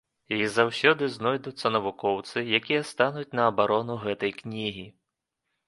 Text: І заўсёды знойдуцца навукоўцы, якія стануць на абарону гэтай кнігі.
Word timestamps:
І 0.35 0.37
заўсёды 0.53 1.09
знойдуцца 1.15 1.67
навукоўцы, 1.75 2.45
якія 2.61 2.81
стануць 2.95 3.29
на 3.41 3.47
абарону 3.53 4.01
гэтай 4.09 4.37
кнігі. 4.43 4.91